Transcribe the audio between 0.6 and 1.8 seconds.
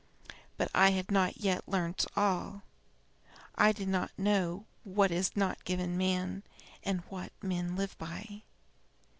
I had not yet